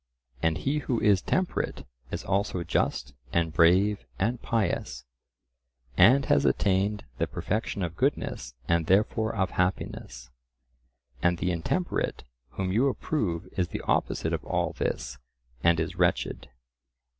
[0.41, 5.05] And he who is temperate is also just and brave and pious,
[5.95, 10.31] and has attained the perfection of goodness and therefore of happiness,
[11.21, 15.19] and the intemperate whom you approve is the opposite of all this
[15.63, 16.49] and is wretched.